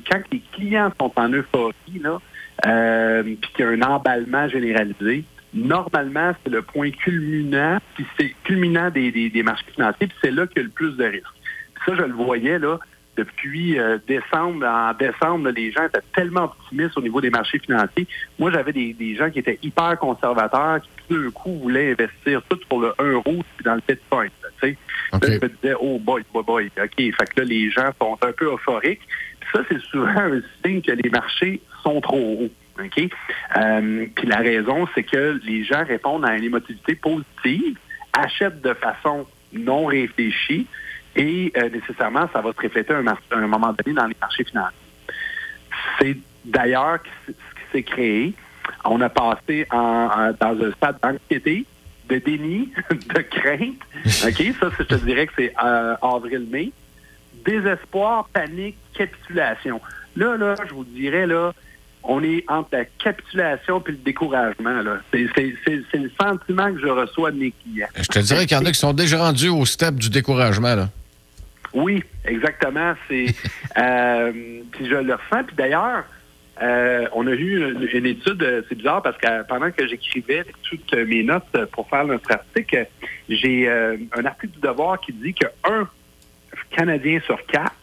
quand 0.10 0.22
les 0.32 0.42
clients 0.54 0.92
sont 1.00 1.12
en 1.16 1.30
euphorie, 1.30 2.00
là, 2.02 2.20
euh, 2.66 3.24
puis 3.24 3.52
qu'il 3.54 3.66
y 3.66 3.68
a 3.68 3.72
un 3.72 3.82
emballement 3.82 4.48
généralisé, 4.48 5.24
normalement, 5.54 6.34
c'est 6.44 6.52
le 6.52 6.62
point 6.62 6.92
culminant, 6.92 7.80
puis 7.96 8.06
c'est 8.18 8.34
culminant 8.44 8.90
des, 8.90 9.12
des, 9.12 9.44
marchés 9.44 9.72
financiers, 9.74 10.08
puis 10.08 10.18
c'est 10.22 10.32
là 10.32 10.48
qu'il 10.48 10.58
y 10.58 10.60
a 10.62 10.64
le 10.64 10.70
plus 10.70 10.96
de 10.98 11.06
risques. 11.06 11.26
ça, 11.86 11.96
je 11.96 12.02
le 12.02 12.14
voyais 12.14 12.60
là 12.60 12.80
depuis 13.20 13.80
euh, 13.80 13.98
décembre. 14.08 14.66
En 14.66 14.94
décembre, 14.94 15.50
les 15.50 15.72
gens 15.72 15.86
étaient 15.86 16.06
tellement 16.16 16.46
optimistes 16.46 16.98
au 16.98 17.02
niveau 17.02 17.22
des 17.22 17.30
marchés 17.30 17.60
financiers. 17.60 18.08
Moi, 18.38 18.52
j'avais 18.52 18.74
des, 18.74 18.94
des 18.94 19.16
gens 19.16 19.30
qui 19.30 19.40
étaient 19.40 19.60
hyper 19.62 19.98
conservateurs, 20.00 20.80
qui 20.82 20.90
tout 21.08 21.24
d'un 21.24 21.32
coup 21.32 21.60
voulaient 21.60 21.92
investir 21.92 22.42
tout 22.50 22.60
pour 22.68 22.82
le 22.82 22.94
euro 23.00 23.44
puis 23.56 23.64
dans 23.66 23.76
le 23.76 23.82
Bitcoin. 23.88 24.30
Là, 24.62 24.70
je 25.24 25.28
me 25.28 25.48
disais, 25.48 25.74
oh 25.80 26.00
boy, 26.00 26.24
boy, 26.34 26.44
boy, 26.44 26.72
ok. 26.78 26.96
Fait 26.96 27.12
que 27.12 27.40
là, 27.40 27.46
les 27.46 27.72
gens 27.72 27.90
sont 28.00 28.18
un 28.22 28.32
peu 28.32 28.54
euphoriques. 28.54 29.02
Puis 29.40 29.50
ça, 29.54 29.60
c'est 29.70 29.80
souvent 29.82 30.08
un 30.10 30.42
signe 30.64 30.82
que 30.82 30.92
les 30.92 31.10
marchés 31.10 31.62
sont 31.84 32.02
trop 32.02 32.38
hauts. 32.42 32.84
OK? 32.84 33.10
Euh, 33.58 34.06
puis 34.16 34.28
la 34.28 34.38
raison, 34.38 34.88
c'est 34.96 35.04
que 35.04 35.40
les 35.44 35.64
gens 35.64 35.84
répondent 35.84 36.26
à 36.26 36.36
une 36.36 36.44
émotivité 36.44 36.96
positive, 36.96 37.78
achètent 38.14 38.62
de 38.62 38.74
façon 38.74 39.26
non 39.54 39.86
réfléchie 39.86 40.68
et 41.16 41.52
euh, 41.58 41.70
nécessairement, 41.70 42.30
ça 42.34 42.42
va 42.42 42.52
se 42.54 42.62
refléter 42.62 42.94
à 42.94 42.98
un, 42.98 43.48
moment 43.48 43.74
donné 43.74 43.96
dans 43.96 44.06
les 44.06 44.16
marchés 44.20 44.44
financiers. 44.44 44.78
C'est 46.00 46.18
d'ailleurs 46.46 47.00
ce 47.26 47.32
qui 47.32 47.38
s'est 47.72 47.84
créé. 47.84 48.34
On 48.86 49.02
a 49.02 49.10
passé 49.10 49.66
en, 49.72 50.32
dans 50.40 50.58
un 50.64 50.72
stade 50.74 50.98
d'anxiété, 51.02 51.66
de 52.08 52.18
déni, 52.18 52.72
de 52.92 53.22
crainte. 53.22 53.82
OK? 54.06 54.56
Ça, 54.60 54.70
je 54.78 54.84
te 54.84 54.96
dirais 54.96 55.28
que 55.28 55.34
c'est 55.38 55.54
euh, 55.64 55.96
avril-mai. 56.02 56.72
Désespoir, 57.46 58.28
panique, 58.34 58.78
capitulation. 58.94 59.82
Là, 60.16 60.38
là, 60.38 60.56
je 60.68 60.74
vous 60.74 60.84
dirais, 60.84 61.26
là, 61.26 61.54
on 62.04 62.24
est 62.24 62.44
entre 62.48 62.70
la 62.74 62.86
capitulation 62.86 63.84
et 63.88 63.92
le 63.92 63.98
découragement. 63.98 64.82
C'est 65.12 65.24
le 65.24 66.12
sentiment 66.20 66.74
que 66.74 66.80
je 66.80 66.88
reçois 66.88 67.32
de 67.32 67.38
mes 67.38 67.52
clients. 67.64 67.88
Je 67.96 68.08
te 68.08 68.20
dirais 68.20 68.46
qu'il 68.46 68.58
y 68.58 68.60
en 68.60 68.66
a 68.66 68.72
qui 68.72 68.80
sont 68.80 68.94
déjà 68.94 69.20
rendus 69.20 69.50
au 69.50 69.66
step 69.66 69.96
du 69.96 70.10
découragement. 70.10 70.76
Là. 70.76 70.90
Oui, 71.74 72.04
exactement. 72.26 72.94
C'est 73.08 73.28
euh, 73.78 74.32
Puis 74.72 74.88
je 74.88 74.96
le 74.96 75.14
ressens. 75.14 75.44
Puis 75.46 75.56
d'ailleurs, 75.56 76.04
euh, 76.62 77.08
on 77.14 77.26
a 77.28 77.32
eu 77.32 77.74
une, 77.94 78.06
étude, 78.06 78.44
euh, 78.44 78.62
c'est 78.68 78.76
bizarre 78.76 79.02
parce 79.02 79.18
que 79.18 79.44
pendant 79.48 79.72
que 79.72 79.88
j'écrivais 79.88 80.44
toutes 80.64 80.94
mes 80.94 81.24
notes 81.24 81.66
pour 81.72 81.88
faire 81.90 82.06
notre 82.06 82.32
article, 82.32 82.88
j'ai 83.30 83.70
un 83.70 84.26
article 84.26 84.54
du 84.54 84.60
devoir 84.60 85.00
qui 85.00 85.14
dit 85.14 85.34
qu'un 85.34 85.88
Canadien 86.72 87.20
sur 87.26 87.44
quatre 87.46 87.74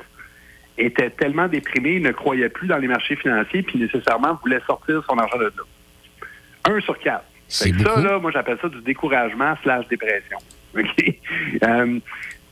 était 0.78 1.10
tellement 1.10 1.48
déprimé, 1.48 2.00
ne 2.00 2.12
croyait 2.12 2.48
plus 2.48 2.68
dans 2.68 2.76
les 2.76 2.88
marchés 2.88 3.16
financiers, 3.16 3.62
puis 3.62 3.78
nécessairement 3.78 4.38
voulait 4.42 4.60
sortir 4.66 5.02
son 5.08 5.16
argent 5.16 5.38
de 5.38 5.44
là. 5.44 6.70
Un 6.70 6.80
sur 6.80 6.98
quatre. 6.98 7.24
C'est 7.48 7.72
ça, 7.80 8.00
là, 8.00 8.18
moi, 8.18 8.30
j'appelle 8.32 8.58
ça 8.60 8.68
du 8.68 8.80
découragement 8.80 9.54
slash 9.62 9.86
dépression. 9.88 10.38
OK? 10.76 11.14
Euh, 11.62 11.98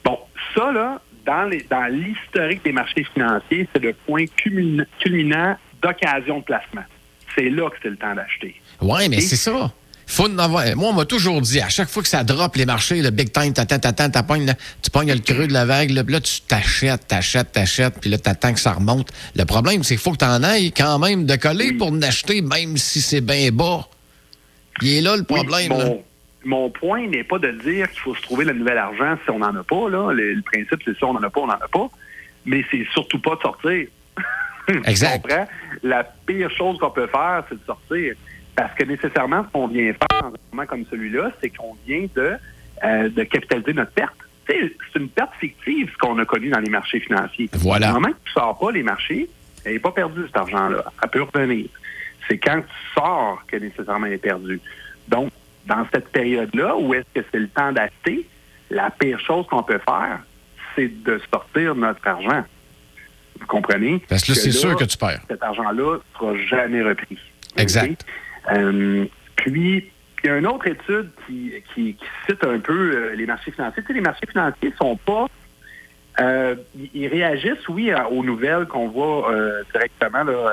bon, 0.04 0.18
ça, 0.54 0.72
là, 0.72 1.00
dans, 1.25 1.45
les, 1.45 1.66
dans 1.71 1.87
l'historique 1.87 2.64
des 2.64 2.73
marchés 2.73 3.07
financiers, 3.14 3.69
c'est 3.73 3.83
le 3.83 3.93
point 3.93 4.25
culminant 4.99 5.57
d'occasion 5.83 6.38
de 6.38 6.45
placement. 6.45 6.85
C'est 7.35 7.50
là 7.50 7.69
que 7.71 7.76
c'est 7.83 7.90
le 7.90 7.97
temps 7.97 8.14
d'acheter. 8.14 8.54
Oui, 8.81 9.09
mais 9.09 9.21
c'est 9.21 9.37
ça. 9.37 9.73
Faut 10.07 10.28
avoir... 10.38 10.64
Moi, 10.76 10.90
on 10.90 10.93
m'a 10.93 11.04
toujours 11.07 11.40
dit, 11.40 11.61
à 11.61 11.69
chaque 11.69 11.88
fois 11.88 12.02
que 12.02 12.09
ça 12.09 12.25
drop 12.25 12.54
les 12.57 12.66
marchés, 12.66 13.00
le 13.00 13.11
big 13.11 13.33
time, 13.33 13.52
t'attends, 13.52 13.78
t'attends, 13.78 14.11
tu 14.11 14.90
pognes 14.90 15.12
le 15.12 15.19
creux 15.19 15.47
de 15.47 15.52
la 15.52 15.64
vague, 15.64 15.90
là, 15.90 16.02
là 16.07 16.21
tu 16.21 16.43
t'achètes, 16.43 17.09
t'achètes, 17.09 17.52
t'achètes, 17.52 17.95
puis 18.00 18.11
là, 18.11 18.19
t'attends 18.19 18.52
que 18.52 18.61
ça 18.61 18.73
remonte. 18.73 19.11
Le 19.35 19.45
problème, 19.45 19.83
c'est 19.83 19.95
qu'il 19.95 20.02
faut 20.02 20.12
que 20.12 20.19
t'en 20.19 20.43
ailles 20.43 20.73
quand 20.73 20.99
même 20.99 21.25
de 21.25 21.37
coller 21.37 21.73
pour 21.73 21.90
l'acheter, 21.90 22.43
même 22.43 22.76
si 22.76 23.00
c'est 23.00 23.23
bien 23.23 23.50
bas. 23.50 23.88
Il 24.83 24.93
est 24.93 25.00
là 25.00 25.16
le 25.16 25.25
problème. 25.25 25.73
Mon, 26.44 26.70
point 26.70 27.06
n'est 27.06 27.24
pas 27.24 27.38
de 27.38 27.50
dire 27.50 27.90
qu'il 27.90 28.00
faut 28.00 28.14
se 28.14 28.22
trouver 28.22 28.44
le 28.44 28.52
nouvel 28.52 28.78
argent 28.78 29.16
si 29.24 29.30
on 29.30 29.38
n'en 29.38 29.54
a 29.54 29.62
pas. 29.62 29.88
Là. 29.88 30.12
Le, 30.12 30.40
principe, 30.42 30.82
c'est 30.84 30.96
si 30.96 31.04
on 31.04 31.14
n'en 31.14 31.22
a 31.22 31.30
pas, 31.30 31.40
on 31.40 31.46
n'en 31.46 31.54
a 31.54 31.68
pas. 31.68 31.88
Mais 32.44 32.64
c'est 32.70 32.86
surtout 32.92 33.18
pas 33.18 33.36
de 33.36 33.40
sortir. 33.40 33.88
Exact. 34.84 35.26
La 35.82 36.04
pire 36.04 36.50
chose 36.50 36.78
qu'on 36.78 36.90
peut 36.90 37.06
faire, 37.06 37.44
c'est 37.48 37.56
de 37.56 37.64
sortir. 37.64 38.14
Parce 38.56 38.74
que 38.74 38.84
nécessairement, 38.84 39.44
ce 39.44 39.52
qu'on 39.52 39.66
vient 39.68 39.92
faire 39.92 40.22
dans 40.22 40.28
un 40.28 40.32
moment 40.52 40.66
comme 40.66 40.84
celui-là, 40.90 41.32
c'est 41.40 41.50
qu'on 41.50 41.76
vient 41.86 42.06
de, 42.14 42.34
euh, 42.84 43.08
de 43.08 43.22
capitaliser 43.24 43.72
notre 43.72 43.92
perte. 43.92 44.14
C'est 44.46 44.70
une 44.96 45.08
perte 45.08 45.32
fictive, 45.40 45.90
ce 45.90 45.98
qu'on 45.98 46.18
a 46.18 46.24
connu 46.24 46.50
dans 46.50 46.60
les 46.60 46.70
marchés 46.70 47.00
financiers. 47.00 47.48
Voilà. 47.54 47.90
Au 47.90 47.94
moment 47.94 48.08
que 48.08 48.18
tu 48.24 48.30
ne 48.36 48.42
sors 48.42 48.58
pas 48.58 48.72
les 48.72 48.82
marchés, 48.82 49.28
elle 49.64 49.72
n'est 49.72 49.78
pas 49.78 49.90
perdu 49.90 50.22
cet 50.26 50.36
argent-là. 50.36 50.84
Ça 51.00 51.08
peut 51.08 51.22
revenir. 51.22 51.66
C'est 52.28 52.38
quand 52.38 52.60
tu 52.60 52.94
sors 52.94 53.42
que 53.46 53.56
nécessairement 53.56 54.06
elle 54.06 54.14
est 54.14 54.18
perdu. 54.18 54.60
Donc, 55.08 55.30
dans 55.66 55.87
cette 55.92 56.09
période-là, 56.09 56.76
où 56.76 56.94
est-ce 56.94 57.21
que 57.21 57.26
c'est 57.33 57.38
le 57.38 57.49
temps 57.49 57.73
d'acheter, 57.73 58.26
la 58.71 58.90
pire 58.90 59.21
chose 59.21 59.47
qu'on 59.47 59.62
peut 59.62 59.80
faire, 59.87 60.21
c'est 60.75 60.88
de 61.02 61.21
sortir 61.33 61.75
notre 61.75 62.06
argent. 62.06 62.44
Vous 63.40 63.47
comprenez? 63.47 64.02
Parce 64.09 64.23
que 64.25 64.33
là, 64.33 64.38
c'est 64.38 64.52
sûr 64.52 64.76
que 64.76 64.85
tu 64.85 64.97
perds. 64.97 65.21
Cet 65.28 65.42
argent-là 65.42 65.97
ne 65.97 66.18
sera 66.18 66.37
jamais 66.47 66.83
repris. 66.83 67.18
Exact. 67.56 68.04
Euh, 68.52 69.06
puis, 69.37 69.90
il 70.23 70.26
y 70.26 70.30
a 70.30 70.38
une 70.38 70.47
autre 70.47 70.66
étude 70.66 71.11
qui, 71.26 71.52
qui, 71.75 71.97
cite 72.26 72.44
un 72.44 72.59
peu 72.59 72.73
euh, 72.73 73.14
les 73.14 73.26
marchés 73.26 73.50
financiers. 73.50 73.83
Tu 73.83 73.88
sais, 73.88 73.92
les 73.94 74.00
marchés 74.00 74.26
financiers 74.26 74.73
sont 74.78 74.97
pas... 74.97 75.26
Euh, 76.21 76.54
ils 76.94 77.09
réagissent, 77.09 77.68
oui, 77.68 77.92
aux 78.11 78.23
nouvelles 78.23 78.66
qu'on 78.66 78.88
voit 78.88 79.33
directement, 79.73 80.23
là, 80.23 80.52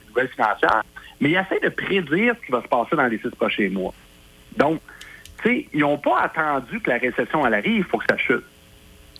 des 0.00 0.08
nouvelles 0.08 0.28
financières, 0.28 0.84
mais 1.20 1.30
ils 1.30 1.36
essaient 1.36 1.60
de 1.60 1.68
prédire 1.68 2.36
ce 2.40 2.46
qui 2.46 2.52
va 2.52 2.62
se 2.62 2.68
passer 2.68 2.94
dans 2.94 3.06
les 3.08 3.18
six 3.18 3.30
prochains 3.30 3.70
mois. 3.70 3.92
Donc, 4.56 4.80
tu 5.42 5.48
sais, 5.48 5.66
ils 5.72 5.80
n'ont 5.80 5.98
pas 5.98 6.20
attendu 6.20 6.80
que 6.80 6.90
la 6.90 6.98
récession 6.98 7.46
elle 7.46 7.54
arrive 7.54 7.84
pour 7.86 8.00
que 8.00 8.06
ça 8.10 8.18
chute. 8.18 8.44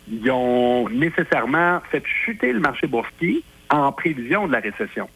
Ils 0.09 0.31
ont 0.31 0.89
nécessairement 0.89 1.81
fait 1.91 2.03
chuter 2.05 2.53
le 2.53 2.61
marché 2.61 2.87
boursier 2.87 3.43
en 3.69 3.93
prévision 3.93 4.47
de 4.47 4.53
la 4.53 4.61
récession. 4.61 5.09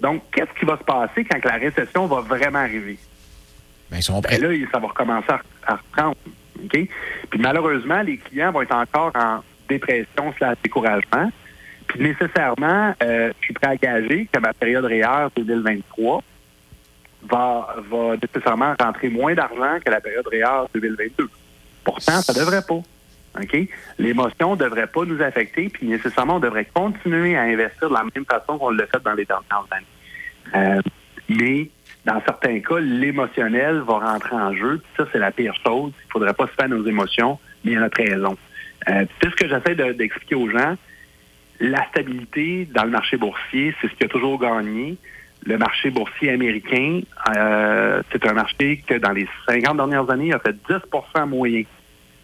Donc, 0.00 0.22
qu'est-ce 0.32 0.58
qui 0.58 0.64
va 0.64 0.76
se 0.76 0.84
passer 0.84 1.24
quand 1.24 1.44
la 1.44 1.56
récession 1.56 2.06
va 2.06 2.20
vraiment 2.20 2.58
arriver? 2.58 2.98
Bien, 3.90 3.98
ils 3.98 4.02
sont 4.02 4.20
ben 4.20 4.40
là, 4.40 4.66
ça 4.72 4.78
va 4.78 4.88
recommencer 4.88 5.32
à, 5.66 5.74
reprendre. 5.76 6.16
OK? 6.62 6.88
Puis 7.30 7.40
malheureusement, 7.40 8.02
les 8.02 8.18
clients 8.18 8.52
vont 8.52 8.62
être 8.62 8.74
encore 8.74 9.12
en 9.14 9.42
dépression 9.68 10.34
slash 10.36 10.56
découragement. 10.62 11.30
Puis 11.86 12.00
nécessairement, 12.00 12.94
euh, 13.02 13.32
je 13.40 13.44
suis 13.44 13.54
prêt 13.54 13.68
à 13.68 13.76
gager 13.76 14.28
que 14.32 14.38
ma 14.40 14.52
période 14.52 14.84
REER 14.84 15.28
2023 15.36 16.22
va, 17.22 17.76
va 17.90 18.16
nécessairement 18.16 18.74
rentrer 18.80 19.08
moins 19.08 19.34
d'argent 19.34 19.78
que 19.84 19.90
la 19.90 20.00
période 20.00 20.26
REER 20.26 20.66
2022. 20.74 21.28
Pourtant, 21.84 22.20
ça 22.20 22.32
ne 22.32 22.38
devrait 22.38 22.62
pas. 22.62 22.80
OK? 23.40 23.68
L'émotion 23.98 24.52
ne 24.52 24.56
devrait 24.56 24.86
pas 24.86 25.04
nous 25.04 25.20
affecter, 25.22 25.68
puis 25.68 25.86
nécessairement, 25.86 26.36
on 26.36 26.40
devrait 26.40 26.66
continuer 26.66 27.36
à 27.36 27.42
investir 27.42 27.88
de 27.88 27.94
la 27.94 28.04
même 28.04 28.24
façon 28.24 28.58
qu'on 28.58 28.70
l'a 28.70 28.86
fait 28.86 29.02
dans 29.02 29.14
les 29.14 29.24
dernières 29.24 29.66
années. 29.70 29.86
Euh, 30.54 30.80
mais 31.28 31.70
dans 32.04 32.20
certains 32.22 32.60
cas, 32.60 32.78
l'émotionnel 32.78 33.80
va 33.80 33.98
rentrer 33.98 34.36
en 34.36 34.54
jeu. 34.54 34.80
Ça, 34.96 35.06
c'est 35.12 35.18
la 35.18 35.30
pire 35.30 35.54
chose. 35.64 35.92
Il 35.94 36.06
ne 36.06 36.10
faudrait 36.10 36.34
pas 36.34 36.46
se 36.46 36.52
faire 36.52 36.68
nos 36.68 36.84
émotions, 36.86 37.38
mais 37.64 37.76
a 37.76 37.80
notre 37.80 38.02
raison. 38.02 38.36
Euh, 38.88 39.04
c'est 39.20 39.30
ce 39.30 39.36
que 39.36 39.48
j'essaie 39.48 39.74
d'expliquer 39.94 40.34
aux 40.34 40.48
gens. 40.48 40.76
La 41.60 41.86
stabilité 41.88 42.68
dans 42.72 42.84
le 42.84 42.90
marché 42.90 43.16
boursier, 43.16 43.74
c'est 43.80 43.88
ce 43.88 43.94
qui 43.94 44.04
a 44.04 44.08
toujours 44.08 44.38
gagné. 44.38 44.96
Le 45.46 45.56
marché 45.56 45.90
boursier 45.90 46.30
américain, 46.30 47.00
euh, 47.36 48.02
c'est 48.12 48.26
un 48.26 48.34
marché 48.34 48.82
que 48.86 48.94
dans 48.94 49.12
les 49.12 49.26
50 49.48 49.76
dernières 49.76 50.10
années 50.10 50.32
a 50.32 50.38
fait 50.38 50.56
10% 50.68 51.26
moyen 51.26 51.64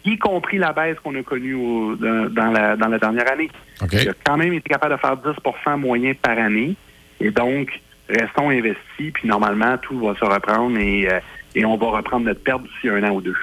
y 0.05 0.17
compris 0.17 0.57
la 0.57 0.71
baisse 0.71 0.97
qu'on 0.99 1.15
a 1.15 1.23
connue 1.23 1.55
dans, 1.97 2.51
la, 2.51 2.75
dernière 2.75 3.31
année. 3.31 3.49
Il 3.91 4.09
a 4.09 4.13
quand 4.23 4.37
même 4.37 4.53
été 4.53 4.69
capable 4.69 4.93
de 4.93 4.99
faire 4.99 5.17
10% 5.17 5.79
moyen 5.79 6.13
par 6.13 6.37
année. 6.37 6.75
Et 7.19 7.31
donc, 7.31 7.81
restons 8.07 8.49
investis, 8.49 9.11
puis 9.13 9.27
normalement, 9.27 9.77
tout 9.77 9.99
va 9.99 10.15
se 10.15 10.25
reprendre 10.25 10.77
et, 10.77 11.09
euh, 11.09 11.19
et 11.55 11.65
on 11.65 11.77
va 11.77 11.87
reprendre 11.87 12.25
notre 12.25 12.43
perte 12.43 12.63
d'ici 12.63 12.89
un 12.89 13.03
an 13.03 13.15
ou 13.15 13.21
deux. 13.21 13.35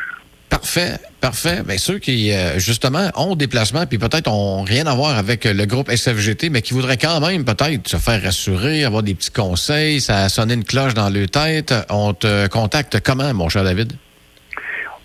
Parfait, 0.63 0.95
parfait. 1.21 1.63
Bien, 1.67 1.77
ceux 1.77 1.99
qui, 1.99 2.31
euh, 2.31 2.61
justement, 2.61 3.11
ont 3.17 3.35
des 3.35 3.49
placements, 3.49 3.85
puis 3.85 3.99
peut-être 3.99 4.31
ont 4.31 4.63
rien 4.63 4.87
à 4.87 4.95
voir 4.95 5.19
avec 5.19 5.45
le 5.45 5.67
groupe 5.67 5.91
SFGT, 5.91 6.51
mais 6.51 6.63
qui 6.63 6.73
voudraient 6.73 6.99
quand 6.99 7.21
même 7.21 7.45
peut-être 7.45 7.89
se 7.89 7.97
faire 7.97 8.23
rassurer, 8.23 8.85
avoir 8.85 9.03
des 9.03 9.15
petits 9.15 9.33
conseils, 9.33 10.01
ça 10.01 10.19
a 10.19 10.29
sonné 10.29 10.55
une 10.55 10.63
cloche 10.63 10.95
dans 10.95 11.11
leur 11.11 11.27
tête, 11.27 11.75
on 11.91 12.15
te 12.15 12.47
contacte 12.47 13.01
comment, 13.01 13.35
mon 13.35 13.49
cher 13.49 13.65
David? 13.65 13.95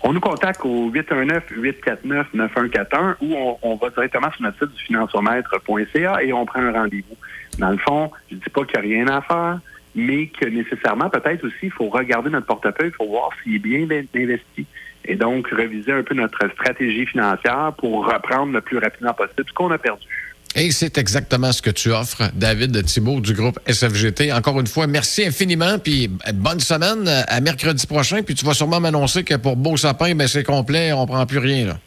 On 0.02 0.12
nous 0.12 0.20
contacte 0.20 0.60
au 0.64 0.92
819-849-9141 0.92 3.16
ou 3.20 3.34
on, 3.60 3.74
va 3.74 3.90
directement 3.90 4.30
sur 4.30 4.42
notre 4.42 4.60
site 4.60 4.70
du 4.76 4.82
financiomètre.ca 4.84 6.22
et 6.22 6.32
on 6.32 6.46
prend 6.46 6.60
un 6.60 6.70
rendez-vous. 6.70 7.16
Dans 7.58 7.70
le 7.70 7.78
fond, 7.78 8.12
je 8.30 8.36
dis 8.36 8.50
pas 8.54 8.64
qu'il 8.64 8.80
n'y 8.80 8.92
a 8.92 8.96
rien 8.96 9.08
à 9.08 9.20
faire, 9.22 9.58
mais 9.98 10.28
que 10.28 10.46
nécessairement, 10.46 11.10
peut-être 11.10 11.44
aussi, 11.44 11.64
il 11.64 11.72
faut 11.72 11.88
regarder 11.88 12.30
notre 12.30 12.46
portefeuille, 12.46 12.88
il 12.88 12.96
faut 12.96 13.08
voir 13.08 13.30
s'il 13.42 13.56
est 13.56 13.58
bien 13.58 13.86
investi. 14.14 14.64
Et 15.04 15.16
donc, 15.16 15.48
réviser 15.48 15.92
un 15.92 16.02
peu 16.02 16.14
notre 16.14 16.48
stratégie 16.52 17.06
financière 17.06 17.72
pour 17.78 18.06
reprendre 18.06 18.52
le 18.52 18.60
plus 18.60 18.78
rapidement 18.78 19.12
possible 19.14 19.44
ce 19.48 19.52
qu'on 19.52 19.70
a 19.70 19.78
perdu. 19.78 20.06
Et 20.54 20.70
c'est 20.70 20.96
exactement 20.98 21.52
ce 21.52 21.60
que 21.60 21.70
tu 21.70 21.90
offres, 21.90 22.30
David 22.34 22.84
Thibault 22.84 23.20
du 23.20 23.32
groupe 23.34 23.58
SFGT. 23.66 24.32
Encore 24.32 24.58
une 24.60 24.66
fois, 24.66 24.86
merci 24.86 25.26
infiniment, 25.26 25.78
puis 25.78 26.08
bonne 26.34 26.60
semaine 26.60 27.06
à 27.06 27.40
mercredi 27.40 27.86
prochain. 27.86 28.22
Puis 28.22 28.34
tu 28.34 28.44
vas 28.44 28.54
sûrement 28.54 28.80
m'annoncer 28.80 29.24
que 29.24 29.34
pour 29.34 29.56
Beau 29.56 29.76
Sapin, 29.76 30.14
ben, 30.14 30.26
c'est 30.26 30.44
complet, 30.44 30.92
on 30.92 31.06
prend 31.06 31.26
plus 31.26 31.38
rien. 31.38 31.66
Là. 31.66 31.78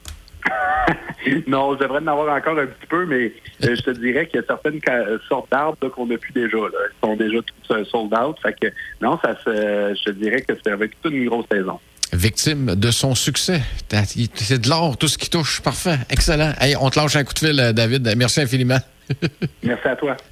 non, 1.48 1.76
je 1.76 1.80
devrais 1.80 2.00
en 2.00 2.08
avoir 2.08 2.36
encore 2.36 2.58
un 2.58 2.68
petit 2.68 2.88
peu, 2.88 3.06
mais 3.06 3.34
euh, 3.64 3.76
je 3.76 3.82
te 3.82 3.92
dirais 3.92 4.28
qu'il 4.28 4.40
y 4.40 4.44
a 4.44 4.48
certaines 4.48 4.80
sortes 5.28 5.52
d'arbres 5.52 5.90
qu'on 5.90 6.08
n'a 6.08 6.18
plus 6.18 6.34
déjà. 6.34 6.58
Là. 6.58 6.68
Ils 6.92 7.08
sont 7.08 7.16
déjà 7.16 7.38
tous 7.40 7.74
euh, 7.76 7.86
sold 7.86 8.14
out. 8.14 8.38
Fait 8.42 8.56
que 8.60 8.68
non, 9.02 9.20
ça 9.24 9.36
je 9.46 10.04
te 10.04 10.12
dirais 10.12 10.42
que 10.42 10.54
c'est 10.64 10.72
avec 10.72 11.00
toute 11.02 11.14
une 11.14 11.28
grosse 11.28 11.46
saison 11.52 11.80
victime 12.14 12.76
de 12.76 12.92
son 12.92 13.16
succès. 13.16 13.62
C'est 14.36 14.62
de 14.62 14.70
l'or, 14.70 14.98
tout 14.98 15.08
ce 15.08 15.18
qui 15.18 15.30
touche. 15.30 15.62
Parfait. 15.62 15.98
Excellent. 16.10 16.54
on 16.80 16.90
te 16.90 17.00
lâche 17.00 17.16
un 17.16 17.24
coup 17.24 17.34
de 17.34 17.40
fil, 17.40 17.60
euh, 17.60 17.74
David. 17.74 18.14
Merci 18.18 18.42
infiniment. 18.42 18.80
Merci 19.64 19.88
à 19.88 19.96
toi. 19.96 20.18